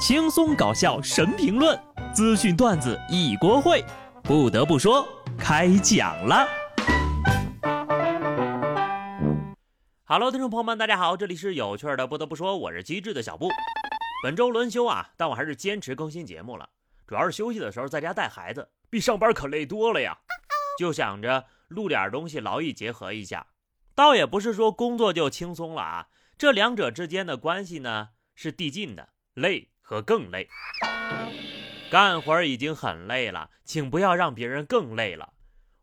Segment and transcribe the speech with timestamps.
[0.00, 1.78] 轻松搞笑神评论，
[2.14, 3.84] 资讯段子一锅烩。
[4.22, 5.06] 不得不说，
[5.38, 6.48] 开讲了。
[10.04, 12.06] Hello，听众朋友们，大家好，这里是有趣的。
[12.06, 13.50] 不得不说，我是机智的小布。
[14.22, 16.70] 本周轮休啊，但我还是坚持更新节目了。
[17.06, 20.16] 主要是休息的时候在家带孩子，比上班可累多了呀。
[20.78, 23.48] 就想着录点东西，劳逸结合一下。
[23.94, 26.06] 倒也不是说工作就轻松了啊，
[26.38, 30.48] 这两者之间的关系呢是递进的，累和更累。
[31.90, 35.32] 干活已经很累了，请不要让别人更累了。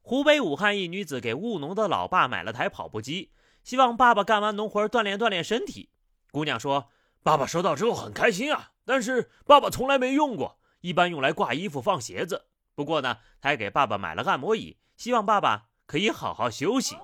[0.02, 3.34] 湖北武汉一女子给务农的老爸买了台跑步机，
[3.66, 5.90] 希望爸爸干完农活锻炼锻炼身体。
[6.32, 6.90] 姑娘说。
[7.24, 12.46] 爸爸收到之后很开心啊，但是爸爸从来没用过，一般用来挂衣服、放鞋子。
[12.74, 16.96] 不过呢，他还给爸爸买了按摩椅，希望爸爸可以好好休息。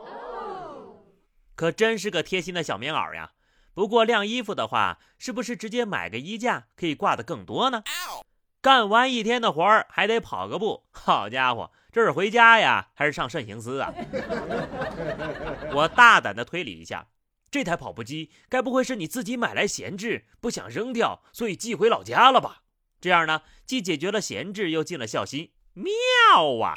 [1.55, 3.33] 可真是个贴心的小棉袄呀！
[3.73, 7.83] 不过晾衣服的话，是不是直接买个衣架可以挂的更多呢？
[8.61, 13.93] 干完一天的活儿还得跑个步，好家伙，这是回家呀，还是上慎刑司啊？
[15.73, 17.07] 我大胆的推理一下。
[17.51, 22.63] 这台跑步机该不会是你自己买来闲置，不想扔掉，所以寄回老家了吧？
[23.01, 25.91] 这样呢，既解决了闲置，又尽了孝心，妙
[26.63, 26.73] 啊！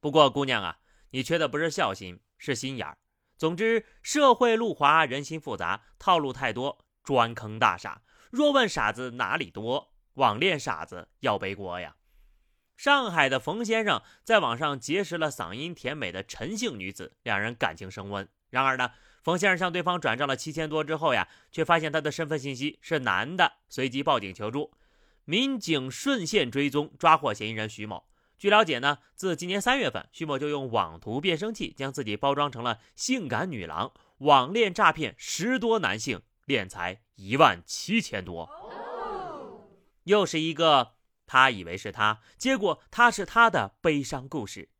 [0.00, 0.78] 不过姑娘啊，
[1.10, 2.98] 你缺的不是孝心，是心眼儿。
[3.40, 8.02] 总之，社会路滑，人心复杂，套路太多，专坑大傻。
[8.30, 11.96] 若问傻子哪里多，网恋傻子要背锅呀！
[12.76, 18.28] 上海的冯先生在网上结识了嗓音甜美的陈姓女子，两人感情升温。
[18.50, 18.90] 然而呢？
[19.22, 24.74] 冯先生向对方转账了七千多之后呀，却发现他的身份信息是男的，随即报警求助。
[25.24, 28.04] 民警顺线追踪，抓获嫌疑人徐某。
[28.40, 38.48] 据了解呢，自今年三月份，徐某就用网图变声器将自己包装成了性感女郎，网恋诈骗十多男性，敛财一万七千多。
[40.04, 40.92] 又是一个
[41.26, 44.70] 他以为是他，结果他是他的悲伤故事。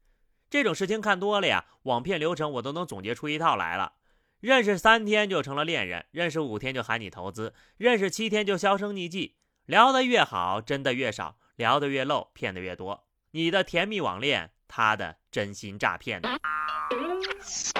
[0.49, 3.93] 这种事情看多了呀，网骗流程我都能总结出一套来了。
[4.41, 9.37] 认识三天就成了恋人，认识五天就喊你投资，认识七天就销声匿迹。
[9.66, 13.04] 聊得越好，真的越少；聊得越漏，骗得越多。
[13.32, 16.20] 你的甜蜜网恋，他的真心诈骗。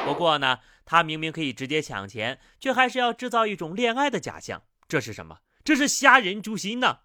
[0.05, 4.63] 不过呢，他明明可以直接抢钱，却还是要制造一种恋爱的假象。
[4.87, 5.39] 这是什么？
[5.65, 7.01] 这是瞎人诛心呢？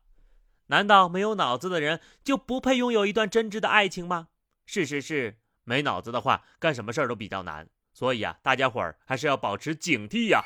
[0.67, 4.27] 难道没有脑子的人就不配拥有一段真挚的爱情吗？
[4.65, 7.67] 事实是，没脑子的话，干什么事儿都比较难。
[7.93, 10.43] 所以啊，大家伙儿还是要保持警惕呀。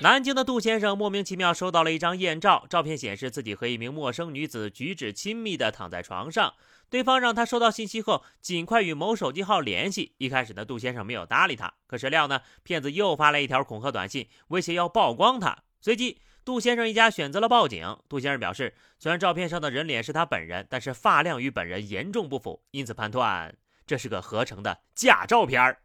[0.00, 6.54] 南京的杜先生莫名其妙收到了一张艳照，照片显示自己和一名陌生女子举止亲密的躺在床上。
[6.88, 10.14] 对方让他收到信息后尽快与某手机号联系。
[10.18, 15.64] 一开始呢，杜先生没有搭理他，可谁料呢，骗子又发来一条恐吓短信，威胁要曝光他。
[15.80, 17.98] 随即，杜先生一家选择了报警。
[18.08, 23.52] 杜先生表示，虽然照片上的人脸是他本人，但是发量与本人严重不符，因此判断。
[23.84, 25.82] 这是个合成的假照片儿，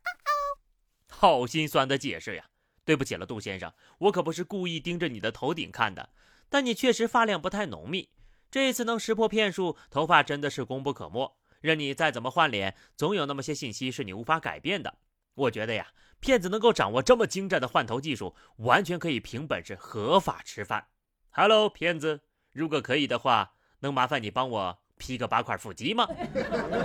[1.09, 2.45] 好心酸的解释呀！
[2.85, 6.09] 对不起了，杜先生，我可不是故意盯着你的头顶看的，
[6.49, 8.09] 但你确实发量不太浓密。
[8.51, 11.35] 这一次能识破骗术，头发真的是功不可没。
[11.61, 14.93] 任你再怎么换脸，总有那么些信息是你无法改变的。
[15.33, 15.87] 我觉得呀，
[16.19, 20.85] 骗子能够掌握这么精湛的换头技术，完全可以凭本事合法吃饭。
[21.31, 22.21] Hello，骗子，
[22.51, 26.07] 如果可以的话，能麻烦你帮我？P 个八块腹肌吗？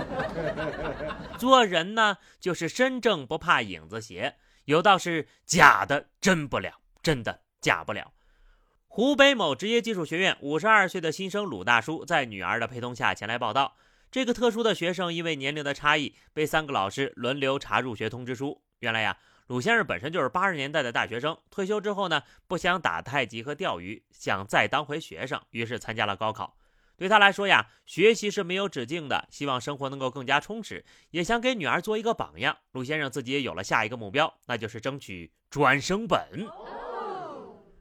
[1.37, 4.37] 做人呢，就是身正不怕影子斜，
[4.69, 8.13] 有道是假的真不了，真的假不了。
[8.85, 13.75] 湖北某职业技术学院五十二岁的新生鲁大叔，在女儿的陪同下前来报道。
[14.11, 18.61] 这个特殊的学生因为年龄的差异，被三个老师轮流查入学通知书。
[18.81, 26.55] 原来呀，鲁先生本身就是八十年代的大学生，退休之后呢，不想打太极和钓鱼，想再当回学生，于是参加了高考。
[26.99, 32.57] 对他来说呀，学习是没有止境的，希望生活能够更加充实，也想给女儿做一个榜样。
[32.73, 36.45] 陆先生自己也有了下一个目标，那就是争取专升本。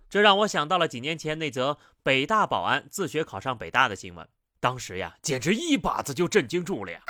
[0.09, 4.29] 这让我想到了几年前那则北大保安自学考上北大的新闻，
[4.61, 7.00] 当时呀，简直一把子就震惊住了呀！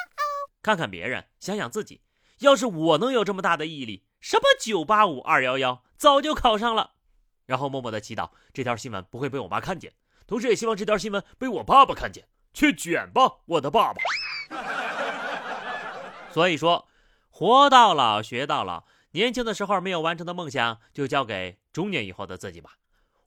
[0.63, 2.01] 看看别人，想想自己，
[2.39, 6.93] 要是我能有这么大的毅力，什么九八五、二幺幺，早就考上了。
[7.45, 9.93] 然后默默的祈祷这条新闻不会被我妈看见。
[10.29, 14.01] 同时也希望这条新闻被我爸爸看见，去卷吧，我的爸爸。
[16.31, 16.87] 所以说，
[17.31, 22.75] 活到老学到老，年轻的时候没有完成的梦想，就交给中年以后的自己吧。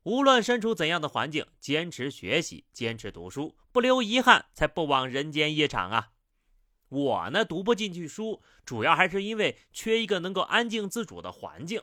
[0.03, 6.09] 无论身处怎样的环境，坚持学习，坚持读书，不留遗憾，才不枉人间一场啊！
[6.89, 11.81] 我呢，读不进去书，主要还是因为缺一个能够安静自主的环境。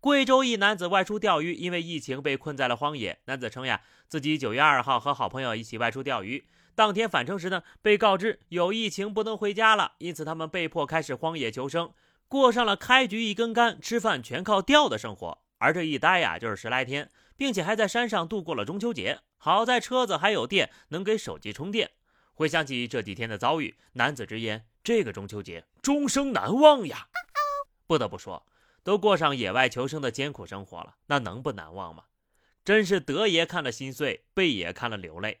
[0.00, 3.18] 贵州一男子外出钓鱼，因为疫情被困在了荒野。
[3.24, 6.46] 男子称呀，自己九月二号和好朋友一起外出钓鱼，
[6.76, 11.92] 当天返程时呢，被告知有疫情不能回家了，因此他们被迫开始荒野求生，
[12.28, 15.38] 过上了开局一根竿，吃饭全靠钓的生活。
[15.58, 19.18] 而这一待呀，就是十来天，并且还在山上度过了中秋节。
[19.36, 21.90] 好在车子还有电，能给手机充电。
[22.34, 27.08] 回想起这几天的遭遇，男子直言，这个中秋节终生难忘呀。
[27.88, 28.46] 不得不说。
[28.88, 32.04] 都过上野外求生的艰苦生活了，那能不难忘吗？
[32.64, 35.40] 真是德爷看了心碎，贝爷看了流泪。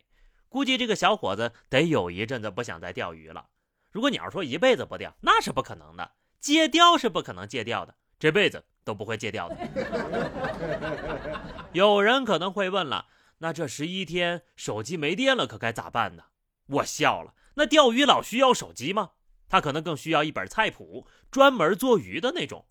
[0.50, 3.46] 估计这个小伙子得有一阵子不想再钓鱼了。
[3.90, 6.10] 如果你要说一辈子不钓，那是不可能的。
[6.40, 9.56] 戒钓是不可能戒掉的，这辈子都不会戒掉的。
[11.72, 13.06] 有人可能会问了，
[13.38, 16.24] 那这十一天手机没电了，可该咋办呢？
[16.66, 19.12] 我笑了，那钓鱼佬需要手机吗？
[19.48, 22.66] 他可能更需要一本菜谱，专门做鱼的那种。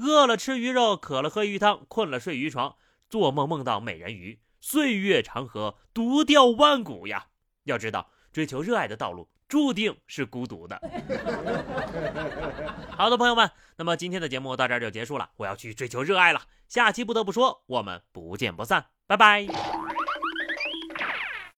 [0.00, 2.74] 饿了吃鱼肉，渴了喝鱼汤，困了睡鱼床，
[3.10, 7.26] 做梦梦到美人鱼，岁月长河，独钓万古呀！
[7.64, 10.80] 要知道，追求热爱的道路注定是孤独的。
[12.96, 16.40] 好的，朋友们，那么今天的节目到这儿就结束了，我要去追求热爱了。
[16.66, 19.46] 下期不得不说，我们不见不散，拜拜。